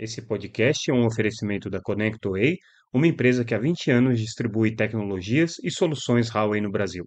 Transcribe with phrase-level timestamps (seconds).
[0.00, 2.56] Esse podcast é um oferecimento da ConnectWay,
[2.90, 7.06] uma empresa que há 20 anos distribui tecnologias e soluções Huawei no Brasil.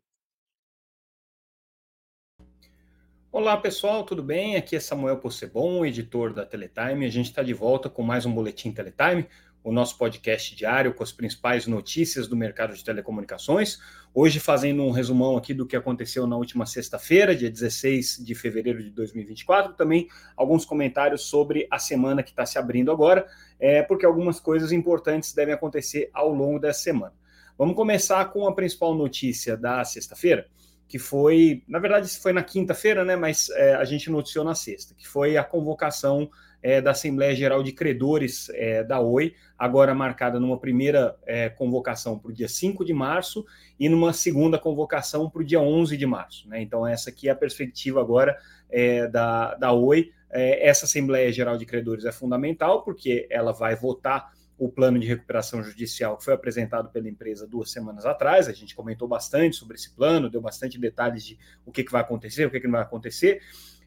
[3.32, 4.58] Olá pessoal, tudo bem?
[4.58, 7.08] Aqui é Samuel Possebon, editor da Teletime.
[7.08, 9.28] A gente está de volta com mais um Boletim Teletime,
[9.64, 13.80] o nosso podcast diário com as principais notícias do mercado de telecomunicações.
[14.14, 18.84] Hoje, fazendo um resumão aqui do que aconteceu na última sexta-feira, dia 16 de fevereiro
[18.84, 19.74] de 2024.
[19.74, 23.26] Também alguns comentários sobre a semana que está se abrindo agora,
[23.60, 27.14] é, porque algumas coisas importantes devem acontecer ao longo dessa semana.
[27.58, 30.48] Vamos começar com a principal notícia da sexta-feira,
[30.88, 33.16] que foi, na verdade, foi na quinta-feira, né?
[33.16, 36.30] Mas é, a gente noticiou na sexta, que foi a convocação
[36.64, 42.18] é, da Assembleia Geral de Credores é, da Oi, agora marcada numa primeira é, convocação
[42.18, 43.46] para o dia 5 de março
[43.78, 46.48] e numa segunda convocação para o dia 11 de março.
[46.48, 46.62] Né?
[46.62, 48.38] Então, essa aqui é a perspectiva agora
[48.70, 50.12] é, da, da Oi.
[50.32, 55.08] É, essa Assembleia Geral de Credores é fundamental, porque ela vai votar o plano de
[55.08, 58.48] recuperação judicial que foi apresentado pela empresa duas semanas atrás.
[58.48, 62.02] A gente comentou bastante sobre esse plano, deu bastante detalhes de o que, que vai
[62.02, 63.42] acontecer, o que, que não vai acontecer.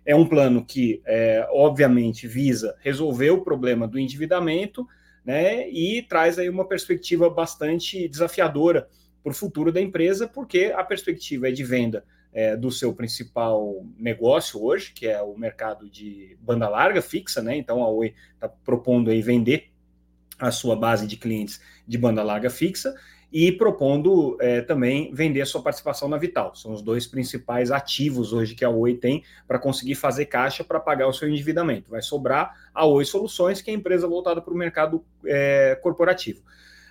[0.07, 4.87] É um plano que, é, obviamente, visa resolver o problema do endividamento
[5.25, 8.89] né, e traz aí uma perspectiva bastante desafiadora
[9.23, 13.85] para o futuro da empresa, porque a perspectiva é de venda é, do seu principal
[13.99, 17.57] negócio hoje, que é o mercado de banda larga fixa, né?
[17.57, 19.71] Então a Oi está propondo aí vender
[20.39, 22.95] a sua base de clientes de banda larga fixa
[23.39, 26.55] e propondo é, também vender sua participação na Vital.
[26.55, 30.81] São os dois principais ativos hoje que a Oi tem para conseguir fazer caixa para
[30.81, 31.91] pagar o seu endividamento.
[31.91, 36.43] Vai sobrar a Oi Soluções, que é a empresa voltada para o mercado é, corporativo.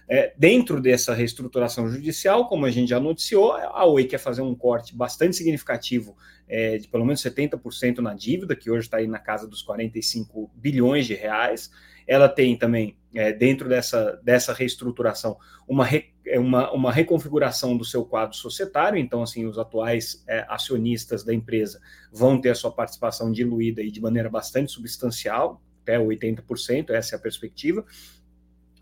[0.07, 4.53] É, dentro dessa reestruturação judicial, como a gente já noticiou, a Oi quer fazer um
[4.53, 6.15] corte bastante significativo
[6.47, 10.51] é, de pelo menos 70% na dívida, que hoje está aí na casa dos 45
[10.53, 11.71] bilhões de reais.
[12.07, 15.37] Ela tem também, é, dentro dessa, dessa reestruturação,
[15.67, 18.99] uma, re, é, uma, uma reconfiguração do seu quadro societário.
[18.99, 21.79] Então, assim, os atuais é, acionistas da empresa
[22.11, 27.17] vão ter a sua participação diluída e de maneira bastante substancial, até 80%, essa é
[27.17, 27.85] a perspectiva.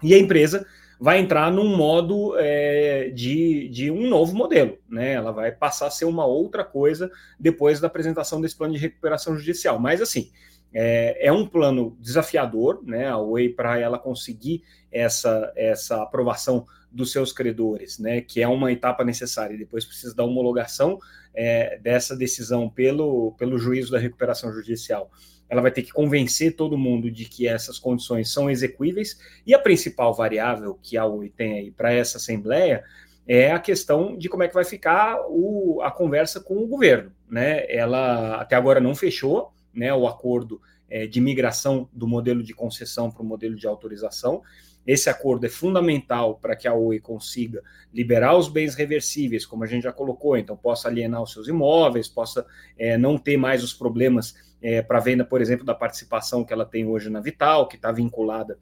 [0.01, 0.65] E a empresa
[0.99, 5.13] vai entrar num modo é, de, de um novo modelo, né?
[5.13, 9.35] Ela vai passar a ser uma outra coisa depois da apresentação desse plano de recuperação
[9.35, 9.77] judicial.
[9.79, 10.31] Mas assim,
[10.73, 13.07] é, é um plano desafiador, né?
[13.07, 18.21] A Oi para ela conseguir essa, essa aprovação dos seus credores, né?
[18.21, 19.57] Que é uma etapa necessária.
[19.57, 20.99] Depois precisa da homologação
[21.33, 25.09] é, dessa decisão pelo, pelo juízo da recuperação judicial
[25.49, 29.59] ela vai ter que convencer todo mundo de que essas condições são execuíveis, e a
[29.59, 32.83] principal variável que a Oi tem aí para essa Assembleia
[33.27, 37.11] é a questão de como é que vai ficar o, a conversa com o governo.
[37.29, 37.65] Né?
[37.69, 43.09] Ela até agora não fechou né, o acordo é, de migração do modelo de concessão
[43.09, 44.41] para o modelo de autorização.
[44.85, 47.63] Esse acordo é fundamental para que a Oi consiga
[47.93, 52.07] liberar os bens reversíveis, como a gente já colocou, então possa alienar os seus imóveis,
[52.07, 52.45] possa
[52.77, 56.65] é, não ter mais os problemas é, para venda, por exemplo, da participação que ela
[56.65, 58.59] tem hoje na Vital, que está vinculada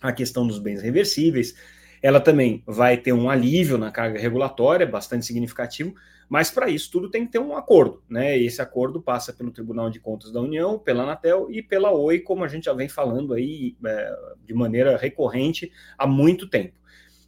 [0.00, 1.54] à questão dos bens reversíveis.
[2.02, 5.94] Ela também vai ter um alívio na carga regulatória, bastante significativo,
[6.28, 8.38] mas para isso tudo tem que ter um acordo, né?
[8.38, 12.20] E esse acordo passa pelo Tribunal de Contas da União, pela Anatel e pela Oi,
[12.20, 14.16] como a gente já vem falando aí é,
[14.46, 16.74] de maneira recorrente há muito tempo.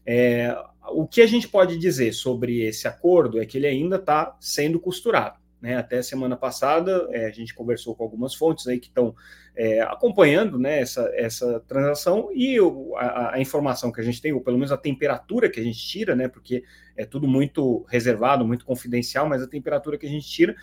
[0.06, 0.56] É,
[0.90, 4.78] o que a gente pode dizer sobre esse acordo é que ele ainda está sendo
[4.78, 5.40] costurado.
[5.60, 9.14] Né, até semana passada, é, a gente conversou com algumas fontes aí que estão
[9.54, 14.32] é, acompanhando né, essa, essa transação e o, a, a, informação que a gente tem,
[14.32, 16.64] ou pelo menos a temperatura que a gente tira, né, porque
[16.96, 20.56] é tudo muito reservado, muito confidencial, mas a temperatura que a gente tira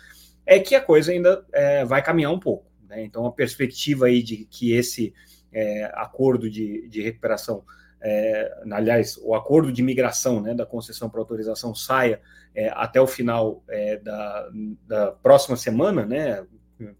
[0.44, 2.66] é que a coisa ainda é, vai caminhar um pouco.
[2.88, 5.14] Né, então, a perspectiva aí de que esse
[5.52, 7.64] é, acordo de, de recuperação
[8.02, 12.20] é, aliás, o acordo de migração né, da concessão para autorização saia
[12.54, 14.48] é, até o final é, da,
[14.86, 16.44] da, próxima semana, né,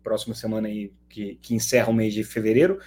[0.02, 2.78] próxima semana aí que, que encerra o mês de fevereiro,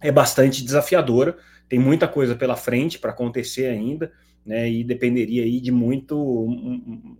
[0.00, 1.36] é bastante desafiadora,
[1.68, 4.12] tem muita coisa pela frente para acontecer ainda,
[4.44, 6.46] né, e dependeria aí de muito,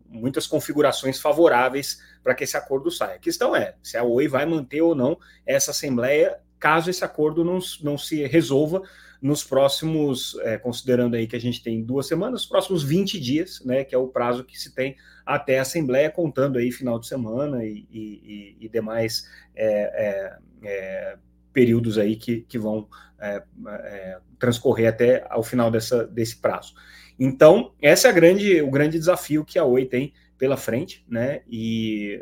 [0.08, 3.16] muitas configurações favoráveis para que esse acordo saia.
[3.16, 7.44] A questão é se a Oi vai manter ou não essa assembleia caso esse acordo
[7.44, 8.82] não, não se resolva
[9.24, 13.62] nos próximos, é, considerando aí que a gente tem duas semanas, os próximos 20 dias,
[13.64, 17.06] né, que é o prazo que se tem até a Assembleia, contando aí final de
[17.06, 19.26] semana e, e, e demais
[19.56, 21.16] é, é, é,
[21.54, 22.86] períodos aí que, que vão
[23.18, 26.74] é, é, transcorrer até ao final dessa, desse prazo.
[27.18, 31.40] Então, esse é grande, o grande desafio que a Oi tem pela frente, né?
[31.48, 32.20] E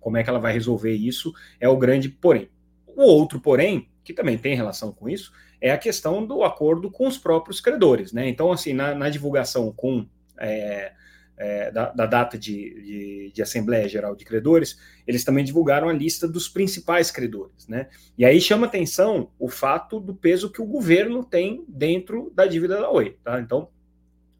[0.00, 2.48] como é que ela vai resolver isso é o grande porém
[2.86, 7.06] O outro, porém, que também tem relação com isso, é a questão do acordo com
[7.06, 8.12] os próprios credores.
[8.12, 8.28] Né?
[8.28, 10.06] Então, assim, na, na divulgação com
[10.38, 10.92] é,
[11.36, 15.92] é, da, da, data de, de, de, Assembleia Geral de Credores, eles também divulgaram a
[15.92, 17.66] lista dos principais credores.
[17.68, 17.88] Né?
[18.16, 22.80] E aí chama atenção o fato do peso que o governo tem dentro da dívida
[22.80, 23.16] da Oi.
[23.22, 23.40] Tá?
[23.40, 23.68] Então,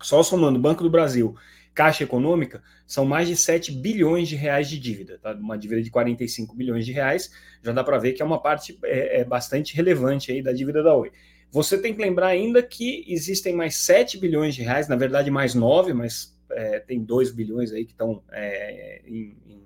[0.00, 1.34] só somando Banco do Brasil,
[1.78, 5.16] Caixa Econômica, são mais de 7 bilhões de reais de dívida.
[5.22, 5.32] Tá?
[5.32, 7.30] Uma dívida de 45 bilhões de reais,
[7.62, 10.82] já dá para ver que é uma parte é, é bastante relevante aí da dívida
[10.82, 11.12] da Oi.
[11.52, 15.54] Você tem que lembrar ainda que existem mais 7 bilhões de reais, na verdade mais
[15.54, 19.62] 9, mas é, tem 2 bilhões aí que estão é, em, em,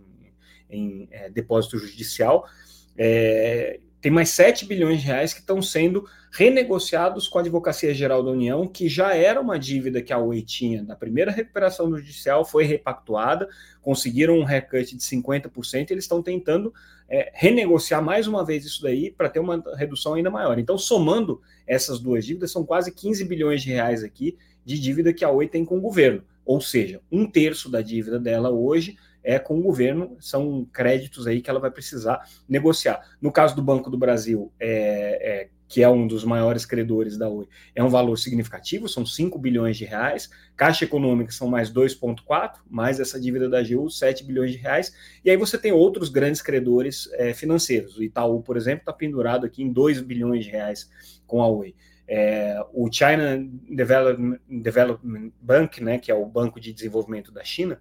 [0.68, 2.46] em é, depósito judicial.
[4.02, 8.32] Tem mais 7 bilhões de reais que estão sendo renegociados com a Advocacia Geral da
[8.32, 12.64] União, que já era uma dívida que a Oi tinha na primeira recuperação judicial, foi
[12.64, 13.48] repactuada,
[13.80, 16.74] conseguiram um recut de 50%, e eles estão tentando
[17.08, 20.58] é, renegociar mais uma vez isso daí para ter uma redução ainda maior.
[20.58, 25.24] Então, somando essas duas dívidas, são quase 15 bilhões de reais aqui de dívida que
[25.24, 26.24] a Oi tem com o governo.
[26.44, 31.40] Ou seja, um terço da dívida dela hoje é com o governo, são créditos aí
[31.40, 33.02] que ela vai precisar negociar.
[33.20, 37.28] No caso do Banco do Brasil, é, é, que é um dos maiores credores da
[37.28, 42.56] Oi, é um valor significativo, são 5 bilhões de reais, Caixa Econômica são mais 2,4,
[42.68, 44.94] mais essa dívida da AGU, 7 bilhões de reais,
[45.24, 47.96] e aí você tem outros grandes credores é, financeiros.
[47.96, 50.90] O Itaú, por exemplo, está pendurado aqui em 2 bilhões de reais
[51.26, 51.74] com a Oi.
[52.06, 57.78] É, o China Development, Development Bank, né, que é o Banco de Desenvolvimento da China,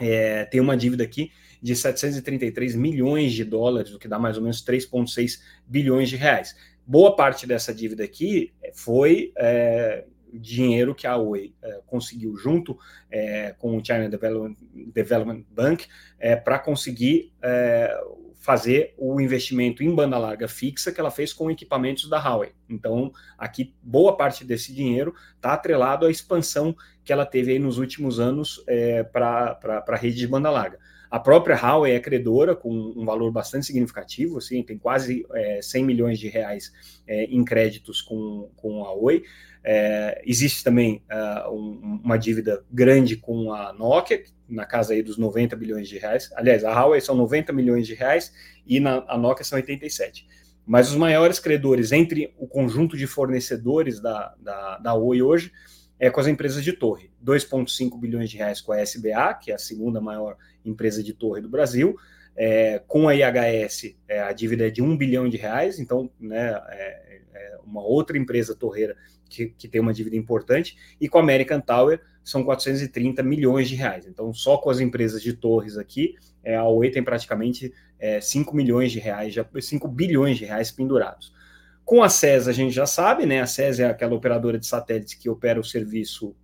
[0.00, 1.30] é, tem uma dívida aqui
[1.62, 6.54] de 733 milhões de dólares, o que dá mais ou menos 3,6 bilhões de reais.
[6.86, 12.78] Boa parte dessa dívida aqui foi é, dinheiro que a Oi é, conseguiu junto
[13.10, 14.56] é, com o China Development,
[14.92, 15.86] Development Bank
[16.18, 17.98] é, para conseguir é,
[18.44, 22.52] fazer o investimento em banda larga fixa que ela fez com equipamentos da Huawei.
[22.68, 27.78] Então, aqui, boa parte desse dinheiro está atrelado à expansão que ela teve aí nos
[27.78, 29.58] últimos anos é, para
[29.88, 30.78] a rede de banda larga.
[31.10, 35.82] A própria Huawei é credora com um valor bastante significativo, assim, tem quase é, 100
[35.82, 36.70] milhões de reais
[37.06, 39.22] é, em créditos com, com a Oi.
[39.66, 45.16] É, existe também uh, um, uma dívida grande com a Nokia, na casa aí dos
[45.16, 46.30] 90 bilhões de reais.
[46.36, 48.30] Aliás, a Huawei são 90 milhões de reais
[48.66, 50.26] e na, a Nokia são 87.
[50.66, 55.50] Mas os maiores credores entre o conjunto de fornecedores da, da, da Oi hoje
[55.98, 57.10] é com as empresas de torre.
[57.24, 61.40] 2,5 bilhões de reais com a SBA, que é a segunda maior empresa de torre
[61.40, 61.96] do Brasil.
[62.36, 66.60] É, com a IHS, é, a dívida é de 1 bilhão de reais, então né,
[66.70, 68.96] é, é uma outra empresa torreira
[69.34, 73.74] que, que tem uma dívida importante, e com a American Tower são 430 milhões de
[73.74, 74.06] reais.
[74.06, 78.54] Então, só com as empresas de torres aqui, é, a Oi tem praticamente é, 5
[78.56, 81.32] milhões de reais, já, 5 bilhões de reais pendurados.
[81.84, 83.42] Com a SES, a gente já sabe, né?
[83.42, 86.34] A SES é aquela operadora de satélites que opera o serviço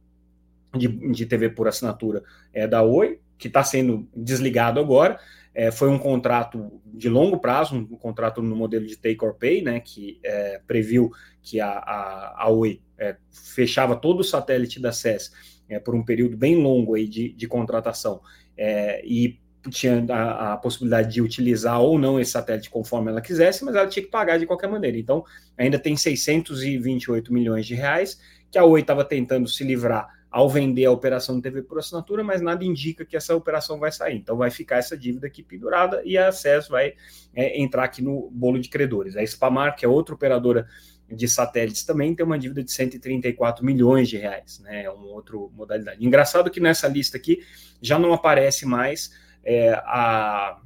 [0.77, 2.23] de, de TV por assinatura
[2.53, 5.19] é, da Oi, que está sendo desligado agora.
[5.55, 9.63] É, foi um contrato de longo prazo, um contrato no modelo de take or pay,
[9.63, 11.11] né, que é, previu
[11.43, 15.33] que a, a, a Oi é, fechava todo o satélite da SES
[15.69, 18.21] é, por um período bem longo aí de, de contratação
[18.57, 23.65] é, e tinha a, a, possibilidade de utilizar ou não esse satélite conforme ela quisesse,
[23.65, 24.97] mas ela tinha que pagar de qualquer maneira.
[24.97, 25.25] Então,
[25.57, 28.19] ainda tem 628 milhões de reais
[28.51, 32.23] que a Oi estava tentando se livrar ao vender a operação de TV por assinatura,
[32.23, 34.17] mas nada indica que essa operação vai sair.
[34.17, 36.95] Então vai ficar essa dívida aqui pendurada e a acesso vai
[37.35, 39.17] é, entrar aqui no bolo de credores.
[39.17, 40.69] A Spamar, que é outra operadora
[41.09, 44.85] de satélites, também tem uma dívida de 134 milhões de reais, né?
[44.85, 46.07] É uma outra modalidade.
[46.07, 47.41] Engraçado que nessa lista aqui
[47.83, 49.11] já não aparece mais
[49.43, 50.61] é, a,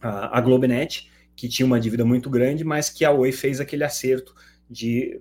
[0.00, 3.84] a, a Globenet, que tinha uma dívida muito grande, mas que a Oi fez aquele
[3.84, 4.34] acerto
[4.68, 5.20] de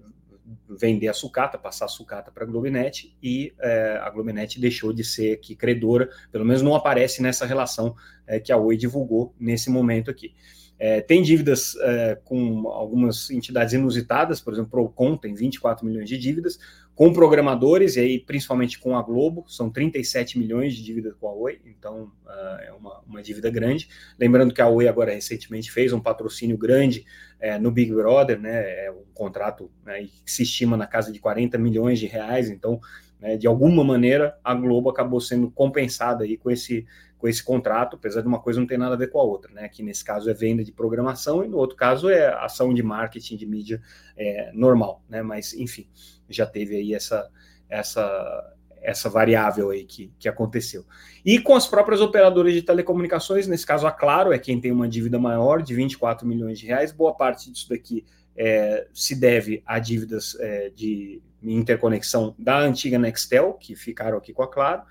[0.67, 5.03] vender a sucata, passar a sucata para a Globinet e é, a Globinet deixou de
[5.03, 9.69] ser aqui credora, pelo menos não aparece nessa relação é, que a Oi divulgou nesse
[9.69, 10.33] momento aqui.
[10.77, 16.17] É, tem dívidas é, com algumas entidades inusitadas, por exemplo, Procon tem 24 milhões de
[16.17, 16.57] dívidas,
[16.99, 21.33] com programadores, e aí principalmente com a Globo, são 37 milhões de dívidas com a
[21.33, 23.87] Oi, então uh, é uma, uma, dívida grande.
[24.19, 27.05] Lembrando que a Oi agora recentemente fez um patrocínio grande
[27.39, 31.21] é, no Big Brother, né, é um contrato né, que se estima na casa de
[31.21, 32.81] 40 milhões de reais, então
[33.19, 36.85] né, de alguma maneira a Globo acabou sendo compensada aí com esse
[37.17, 39.51] com esse contrato, apesar de uma coisa não ter nada a ver com a outra,
[39.51, 39.65] né?
[39.65, 43.35] Aqui nesse caso é venda de programação e no outro caso é ação de marketing
[43.35, 43.81] de mídia
[44.15, 45.21] é, normal, né?
[45.21, 45.85] Mas enfim,
[46.29, 47.29] já teve aí essa
[47.69, 50.85] essa essa variável aí que, que aconteceu.
[51.25, 54.87] E com as próprias operadoras de telecomunicações, nesse caso a Claro é quem tem uma
[54.87, 58.05] dívida maior de 24 milhões de reais, boa parte disso daqui
[58.39, 64.41] é, se deve a dívidas é, de interconexão da antiga Nextel, que ficaram aqui com
[64.41, 64.83] a Claro,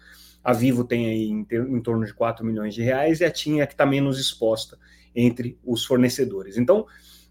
[0.45, 3.61] a Vivo tem aí em, em torno de 4 milhões de reais e a TIM
[3.61, 4.79] é que está menos exposta
[5.17, 6.59] entre os fornecedores.
[6.59, 6.87] Então,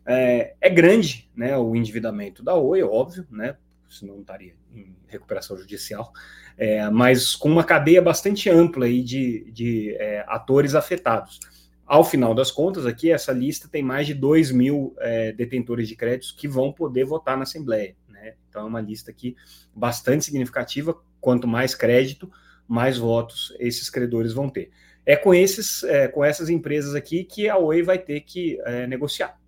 [0.08, 3.56] é, é, grande né, o endividamento da Oi, óbvio, né,
[3.88, 6.12] senão não estaria em recuperação judicial,
[6.58, 11.40] é, mas com uma cadeia bastante ampla aí de, de é, atores afetados.
[11.88, 15.96] Ao final das contas, aqui, essa lista tem mais de 2 mil é, detentores de
[15.96, 17.96] créditos que vão poder votar na Assembleia.
[18.10, 18.34] Né?
[18.50, 19.38] Então, é uma lista aqui
[19.74, 21.00] bastante significativa.
[21.22, 22.30] Quanto mais crédito,
[22.68, 24.70] mais votos esses credores vão ter.
[25.06, 28.86] É com, esses, é, com essas empresas aqui que a Oi vai ter que é,
[28.86, 29.40] negociar.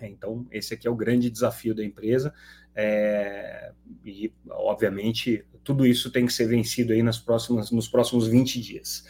[0.00, 2.34] É, então, esse aqui é o grande desafio da empresa.
[2.74, 3.70] É,
[4.04, 9.04] e, obviamente, tudo isso tem que ser vencido aí nas próximas, nos próximos 20 dias.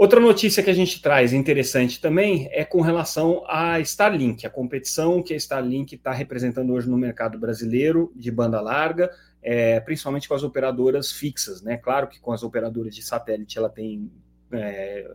[0.00, 5.22] Outra notícia que a gente traz interessante também é com relação à Starlink, a competição
[5.22, 9.10] que a Starlink está representando hoje no mercado brasileiro de banda larga,
[9.42, 11.60] é, principalmente com as operadoras fixas.
[11.60, 11.76] Né?
[11.76, 14.10] Claro que com as operadoras de satélite ela tem
[14.52, 15.06] é,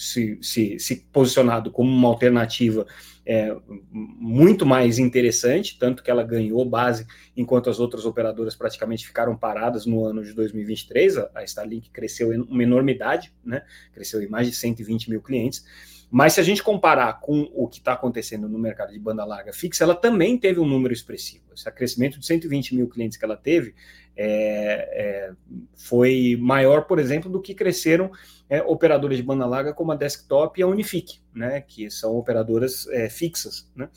[0.00, 2.86] se, se, se posicionado como uma alternativa
[3.26, 3.54] é,
[3.90, 9.84] muito mais interessante, tanto que ela ganhou base, enquanto as outras operadoras praticamente ficaram paradas
[9.84, 11.18] no ano de 2023.
[11.18, 13.62] A, a Starlink cresceu em uma enormidade, né?
[13.92, 15.64] cresceu em mais de 120 mil clientes.
[16.10, 19.52] Mas se a gente comparar com o que está acontecendo no mercado de banda larga
[19.52, 21.44] fixa, ela também teve um número expressivo.
[21.54, 23.74] Esse crescimento de 120 mil clientes que ela teve
[24.16, 25.32] é, é,
[25.74, 28.10] foi maior, por exemplo, do que cresceram
[28.48, 32.86] é, operadoras de banda larga como a Desktop e a Unifique, né, que são operadoras
[32.88, 33.70] é, fixas.
[33.74, 33.88] Né.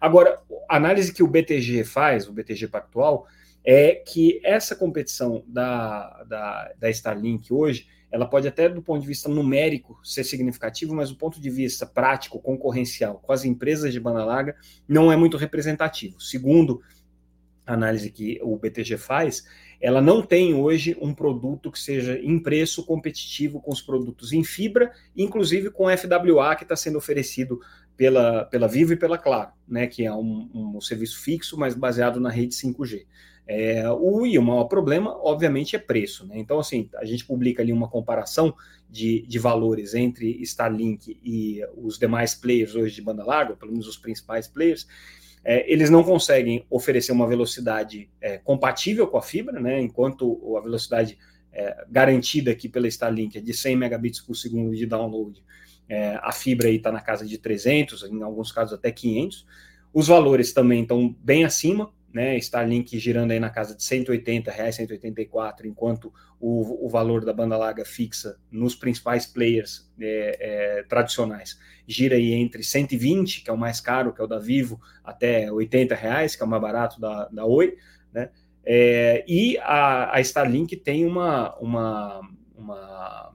[0.00, 3.26] Agora, a análise que o BTG faz, o BTG Pactual,
[3.64, 9.06] é que essa competição da, da, da Starlink hoje ela pode até do ponto de
[9.06, 14.00] vista numérico ser significativo, mas do ponto de vista prático, concorrencial, com as empresas de
[14.00, 14.56] banda larga,
[14.88, 16.20] não é muito representativo.
[16.20, 16.80] Segundo
[17.74, 19.44] análise que o BTG faz,
[19.80, 24.42] ela não tem hoje um produto que seja em preço competitivo com os produtos em
[24.42, 27.60] fibra, inclusive com FWA que está sendo oferecido
[27.96, 32.20] pela, pela Vivo e pela Claro, né, que é um, um serviço fixo, mas baseado
[32.20, 33.06] na rede 5G.
[33.50, 36.26] É, o, e o maior problema, obviamente, é preço.
[36.26, 36.38] Né?
[36.38, 38.54] Então, assim, a gente publica ali uma comparação
[38.90, 43.88] de, de valores entre Starlink e os demais players hoje de banda larga, pelo menos
[43.88, 44.86] os principais players,
[45.50, 49.80] é, eles não conseguem oferecer uma velocidade é, compatível com a fibra, né?
[49.80, 51.16] enquanto a velocidade
[51.50, 55.42] é, garantida aqui pela Starlink é de 100 megabits por segundo de download,
[55.88, 59.46] é, a fibra está na casa de 300, em alguns casos até 500.
[59.90, 64.76] Os valores também estão bem acima, né, Starlink girando aí na casa de 180 reais,
[64.76, 71.58] 184, enquanto o, o valor da banda larga fixa nos principais players é, é, tradicionais
[71.88, 75.50] gira aí entre 120, que é o mais caro, que é o da Vivo, até
[75.50, 77.76] 80 reais, que é o mais barato da, da Oi,
[78.12, 78.28] né?
[78.62, 82.20] É, e a, a Starlink tem uma, uma,
[82.54, 83.34] uma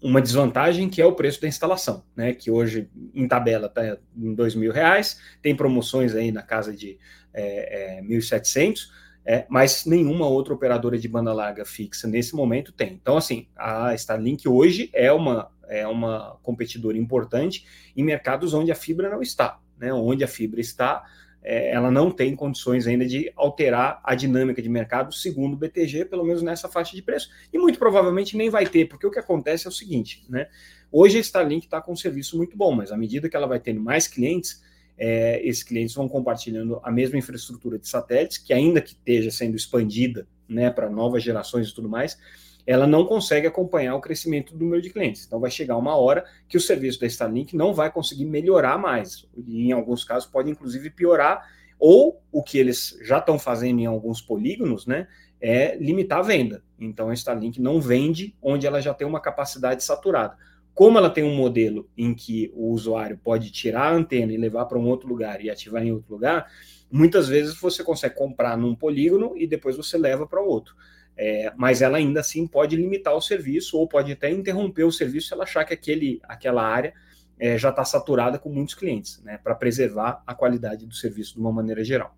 [0.00, 2.32] uma desvantagem que é o preço da instalação, né?
[2.32, 6.98] Que hoje em tabela está em dois mil reais, tem promoções aí na casa de
[7.34, 8.88] é, é, 1.700,
[9.24, 12.94] é, mas nenhuma outra operadora de banda larga fixa nesse momento tem.
[12.94, 18.76] Então, assim, a Starlink hoje é uma, é uma competidora importante em mercados onde a
[18.76, 19.92] fibra não está, né?
[19.92, 21.04] Onde a fibra está,
[21.50, 26.04] é, ela não tem condições ainda de alterar a dinâmica de mercado, segundo o BTG,
[26.04, 27.30] pelo menos nessa faixa de preço.
[27.50, 30.46] E muito provavelmente nem vai ter, porque o que acontece é o seguinte, né?
[30.92, 33.58] Hoje a Starlink está com um serviço muito bom, mas à medida que ela vai
[33.58, 34.62] tendo mais clientes,
[34.98, 39.56] é, esses clientes vão compartilhando a mesma infraestrutura de satélites, que ainda que esteja sendo
[39.56, 42.18] expandida né, para novas gerações e tudo mais,
[42.66, 45.24] ela não consegue acompanhar o crescimento do número de clientes.
[45.26, 49.26] Então vai chegar uma hora que o serviço da Starlink não vai conseguir melhorar mais.
[49.36, 51.46] E em alguns casos pode inclusive piorar,
[51.78, 55.06] ou o que eles já estão fazendo em alguns polígonos, né?
[55.40, 56.62] É limitar a venda.
[56.78, 60.36] Então a Starlink não vende onde ela já tem uma capacidade saturada.
[60.74, 64.66] Como ela tem um modelo em que o usuário pode tirar a antena e levar
[64.66, 66.46] para um outro lugar e ativar em outro lugar,
[66.90, 70.76] muitas vezes você consegue comprar num polígono e depois você leva para outro.
[71.20, 75.28] É, mas ela ainda assim pode limitar o serviço ou pode até interromper o serviço
[75.28, 76.94] se ela achar que aquele, aquela área
[77.40, 81.40] é, já está saturada com muitos clientes, né, para preservar a qualidade do serviço de
[81.40, 82.16] uma maneira geral.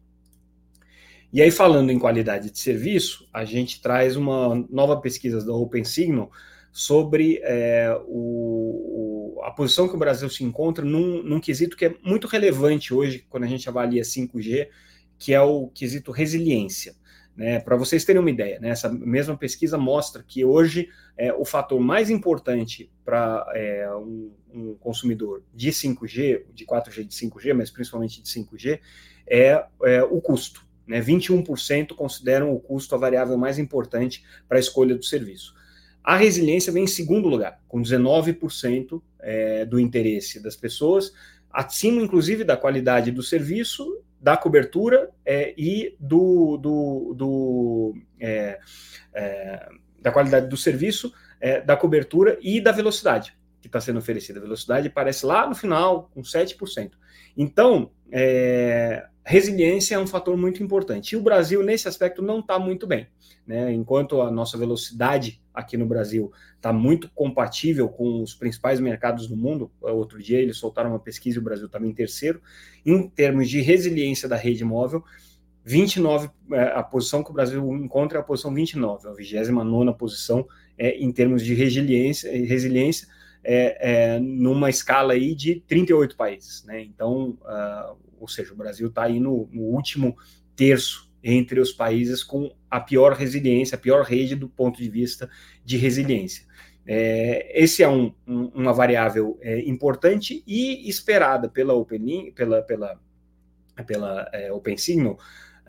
[1.32, 6.30] E aí, falando em qualidade de serviço, a gente traz uma nova pesquisa da OpenSignal
[6.72, 11.84] sobre é, o, o, a posição que o Brasil se encontra num, num quesito que
[11.86, 14.68] é muito relevante hoje quando a gente avalia 5G,
[15.18, 16.94] que é o quesito resiliência.
[17.36, 21.44] Né, Para vocês terem uma ideia, né, essa mesma pesquisa mostra que hoje é, o
[21.44, 27.70] fator mais importante para é, um, um, consumidor de 5G, de 4G de 5G, mas
[27.70, 28.80] principalmente de 5G,
[29.26, 30.66] é, é o custo.
[30.86, 35.54] Né, 21% consideram o custo a variável mais importante para a escolha do serviço.
[36.02, 41.12] A resiliência vem em segundo lugar, com 19% é, do interesse das pessoas,
[41.52, 48.60] acima, inclusive, da qualidade do serviço da cobertura é, e do, do, do é,
[49.14, 49.68] é,
[50.00, 54.38] da qualidade do serviço, é, da cobertura e da velocidade que está sendo oferecida.
[54.38, 56.92] A velocidade aparece lá no final, com 7%.
[57.36, 61.12] Então, é, resiliência é um fator muito importante.
[61.12, 63.06] E o Brasil, nesse aspecto, não está muito bem.
[63.46, 63.72] Né?
[63.72, 69.36] Enquanto a nossa velocidade aqui no Brasil está muito compatível com os principais mercados do
[69.36, 72.40] mundo, outro dia eles soltaram uma pesquisa e o Brasil estava em terceiro,
[72.84, 75.04] em termos de resiliência da rede móvel,
[75.64, 80.46] 29, é, a posição que o Brasil encontra é a posição 29, a 29 posição
[80.78, 83.06] é, em termos de resiliência, resiliência
[83.42, 86.64] é, é, numa escala aí de 38 países.
[86.64, 86.82] Né?
[86.82, 90.16] Então, uh, ou seja, o Brasil está aí no, no, último
[90.54, 95.28] terço entre os países com a pior resiliência, a pior rede do ponto de vista
[95.64, 96.44] de resiliência.
[96.86, 102.98] É, esse é um, um, uma variável é, importante e esperada pela Open, pela, pela,
[103.86, 105.18] pela é, OpenSignal,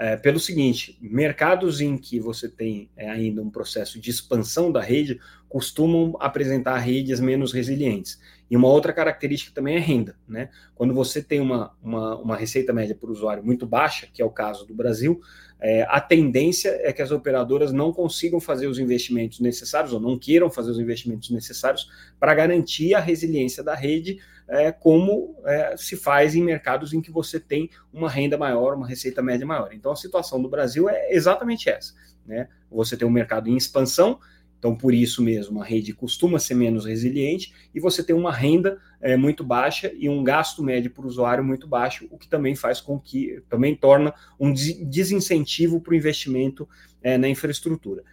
[0.01, 4.81] é, pelo seguinte: mercados em que você tem é, ainda um processo de expansão da
[4.81, 8.19] rede costumam apresentar redes menos resilientes.
[8.51, 10.17] E uma outra característica também é renda.
[10.27, 10.49] Né?
[10.75, 14.29] Quando você tem uma, uma, uma receita média por usuário muito baixa, que é o
[14.29, 15.21] caso do Brasil,
[15.57, 20.19] é, a tendência é que as operadoras não consigam fazer os investimentos necessários, ou não
[20.19, 21.89] queiram fazer os investimentos necessários
[22.19, 27.09] para garantir a resiliência da rede, é, como é, se faz em mercados em que
[27.09, 29.69] você tem uma renda maior, uma receita média maior.
[29.71, 31.93] Então a situação do Brasil é exatamente essa.
[32.25, 32.49] Né?
[32.69, 34.19] Você tem um mercado em expansão,
[34.61, 38.77] então, por isso mesmo, a rede costuma ser menos resiliente e você tem uma renda
[39.01, 42.79] é, muito baixa e um gasto médio por usuário muito baixo, o que também faz
[42.79, 46.69] com que também torna um desincentivo para o investimento
[47.01, 48.03] é, na infraestrutura.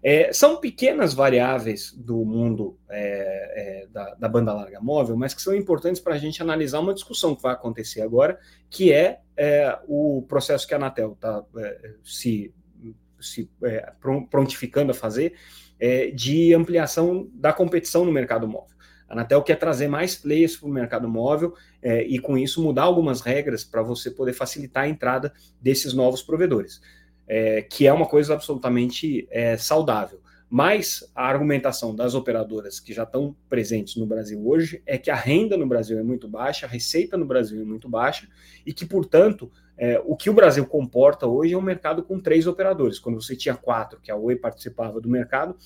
[0.00, 5.42] É, são pequenas variáveis do mundo é, é, da, da, banda larga móvel, mas que
[5.42, 8.38] são importantes para a gente analisar uma discussão que vai acontecer agora,
[8.70, 11.44] que é, é o processo que a Anatel está
[12.04, 12.54] se,
[13.20, 13.50] se
[14.30, 15.34] prontificando a fazer,
[15.80, 18.76] é, de ampliação da competição no mercado móvel.
[19.08, 22.82] A Anatel quer trazer mais players para o mercado móvel é, e, com isso, mudar
[22.82, 26.80] algumas regras para você poder facilitar a entrada desses novos provedores,
[27.26, 30.20] é, que é uma coisa absolutamente é, saudável.
[30.50, 35.14] Mas a argumentação das operadoras que já estão presentes no Brasil hoje é que a
[35.14, 38.26] renda no Brasil é muito baixa, a receita no Brasil é muito baixa
[38.64, 42.48] e que, portanto, é, o que o Brasil comporta hoje é um mercado com três
[42.48, 42.98] operadores.
[42.98, 45.56] Quando você tinha quatro, que a Oi participava do mercado,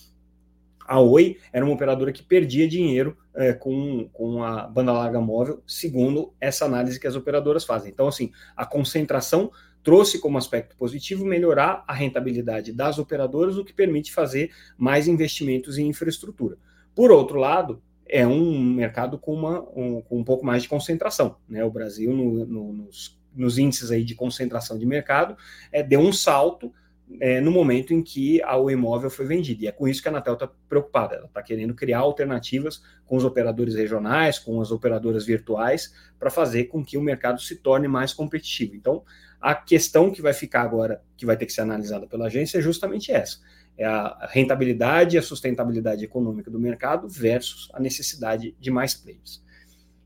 [0.87, 5.63] a Oi era uma operadora que perdia dinheiro é, com, com a banda larga móvel,
[5.67, 7.91] segundo essa análise que as operadoras fazem.
[7.91, 9.51] Então, assim, a concentração
[9.83, 15.79] trouxe como aspecto positivo melhorar a rentabilidade das operadoras, o que permite fazer mais investimentos
[15.79, 16.59] em infraestrutura.
[16.95, 21.37] Por outro lado, é um mercado com, uma, um, com um pouco mais de concentração.
[21.49, 21.65] Né?
[21.65, 25.37] O Brasil, no, no, nos nos índices aí de concentração de mercado,
[25.71, 26.73] é, deu um salto
[27.21, 29.65] é, no momento em que o imóvel foi vendido.
[29.65, 31.17] E é com isso que a Anatel está preocupada.
[31.17, 36.65] Ela está querendo criar alternativas com os operadores regionais, com as operadoras virtuais, para fazer
[36.65, 38.75] com que o mercado se torne mais competitivo.
[38.75, 39.03] Então,
[39.41, 42.61] a questão que vai ficar agora, que vai ter que ser analisada pela agência, é
[42.63, 43.39] justamente essa.
[43.77, 49.43] É a rentabilidade e a sustentabilidade econômica do mercado versus a necessidade de mais players.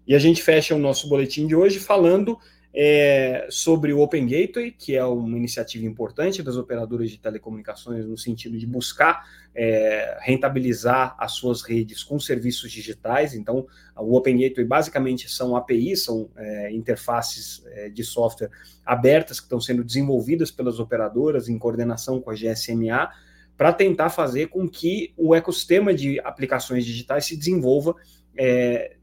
[0.06, 2.38] E a gente fecha o nosso boletim de hoje falando
[2.78, 8.18] é, sobre o Open Gateway, que é uma iniciativa importante das operadoras de telecomunicações no
[8.18, 13.32] sentido de buscar é, rentabilizar as suas redes com serviços digitais.
[13.32, 18.50] Então, o Open Gateway basicamente são APIs, são é, interfaces é, de software
[18.84, 23.10] abertas que estão sendo desenvolvidas pelas operadoras em coordenação com a GSMA
[23.56, 27.96] para tentar fazer com que o ecossistema de aplicações digitais se desenvolva
[28.36, 28.95] é,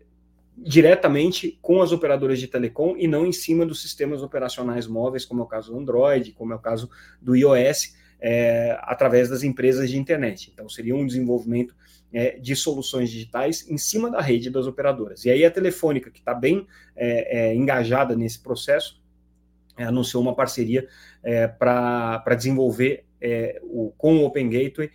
[0.57, 5.41] diretamente com as operadoras de telecom e não em cima dos sistemas operacionais móveis, como
[5.41, 6.89] é o caso do Android, como é o caso
[7.21, 10.51] do iOS, é, através das empresas de internet.
[10.53, 11.75] Então, seria um desenvolvimento
[12.13, 15.25] é, de soluções digitais em cima da rede das operadoras.
[15.25, 19.01] E aí a Telefônica, que está bem é, é, engajada nesse processo,
[19.75, 20.87] é, anunciou uma parceria
[21.23, 23.05] é, para desenvolver
[23.63, 24.91] o, com o Open Gateway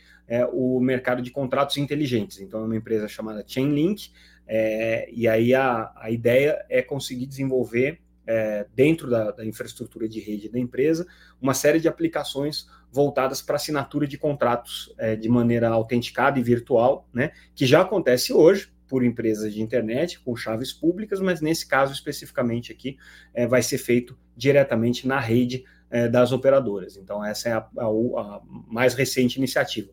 [0.52, 2.38] o mercado de contratos inteligentes.
[2.40, 4.10] Então, é uma empresa chamada Chainlink,
[4.48, 10.20] é, e aí a, a ideia é conseguir desenvolver é, dentro da, da, infraestrutura de
[10.20, 11.06] rede da empresa,
[11.40, 17.06] uma série de aplicações voltadas para assinatura de contratos é, de maneira autenticada e virtual,
[17.12, 21.92] né, que já acontece hoje por empresas de internet com chaves públicas, mas nesse caso
[21.92, 22.96] especificamente aqui
[23.34, 26.96] é, vai ser feito diretamente na rede é, das operadoras.
[26.96, 29.90] Então, essa é a, a, a mais recente iniciativa.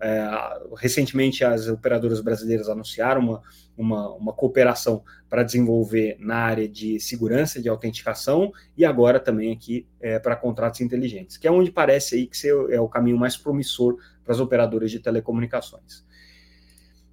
[0.00, 0.28] É,
[0.76, 3.42] recentemente, as operadoras brasileiras anunciaram uma,
[3.76, 9.86] uma, uma cooperação para desenvolver na área de segurança, de autenticação, e agora também aqui
[10.00, 13.96] é, para contratos inteligentes, que é onde parece aí que é o caminho mais promissor
[14.24, 16.06] para as operadoras de telecomunicações.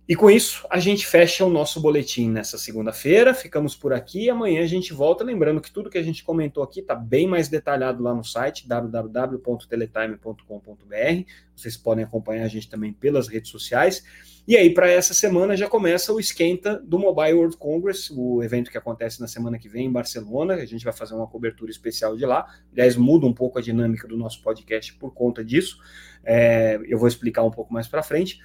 [0.07, 3.33] E com isso, a gente fecha o nosso boletim nessa segunda-feira.
[3.33, 4.29] Ficamos por aqui.
[4.29, 5.23] Amanhã a gente volta.
[5.23, 8.67] Lembrando que tudo que a gente comentou aqui está bem mais detalhado lá no site
[8.67, 11.31] www.teletime.com.br.
[11.55, 14.03] Vocês podem acompanhar a gente também pelas redes sociais.
[14.47, 18.69] E aí, para essa semana, já começa o esquenta do Mobile World Congress, o evento
[18.69, 20.53] que acontece na semana que vem em Barcelona.
[20.53, 22.45] A gente vai fazer uma cobertura especial de lá.
[22.71, 25.79] Aliás, muda um pouco a dinâmica do nosso podcast por conta disso.
[26.23, 28.39] É, eu vou explicar um pouco mais para frente.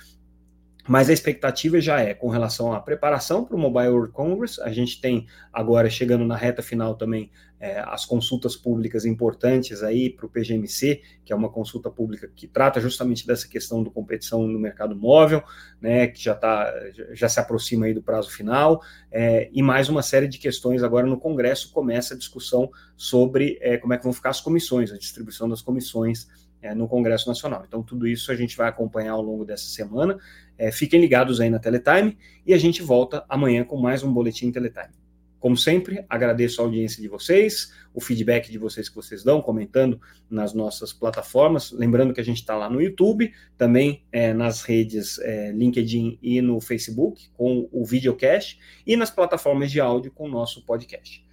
[0.88, 4.60] Mas a expectativa já é com relação à preparação para o Mobile World Congress.
[4.60, 10.08] A gente tem agora, chegando na reta final também, é, as consultas públicas importantes aí
[10.08, 14.46] para o PGMC, que é uma consulta pública que trata justamente dessa questão do competição
[14.46, 15.44] no mercado móvel,
[15.78, 16.72] né, que já, tá,
[17.12, 18.80] já se aproxima aí do prazo final,
[19.12, 23.76] é, e mais uma série de questões agora no Congresso começa a discussão sobre é,
[23.76, 26.26] como é que vão ficar as comissões, a distribuição das comissões
[26.62, 27.64] é, no Congresso Nacional.
[27.66, 30.18] Então, tudo isso a gente vai acompanhar ao longo dessa semana.
[30.56, 34.50] É, fiquem ligados aí na Teletime e a gente volta amanhã com mais um Boletim
[34.50, 35.00] Teletime.
[35.40, 39.98] Como sempre, agradeço a audiência de vocês, o feedback de vocês que vocês dão, comentando
[40.28, 41.72] nas nossas plataformas.
[41.72, 46.42] Lembrando que a gente está lá no YouTube, também é, nas redes é, LinkedIn e
[46.42, 51.24] no Facebook, com o videocast, e nas plataformas de áudio com o nosso podcast.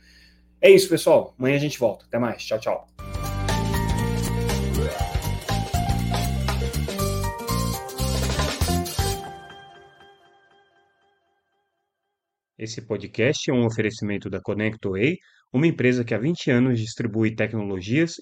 [0.62, 1.36] É isso, pessoal.
[1.38, 2.06] Amanhã a gente volta.
[2.06, 2.44] Até mais.
[2.46, 3.17] Tchau, tchau.
[12.58, 15.18] Esse podcast é um oferecimento da ConnectWay,
[15.54, 18.14] uma empresa que há 20 anos distribui tecnologias